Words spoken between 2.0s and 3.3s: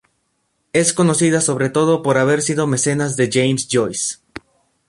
por haber sido mecenas de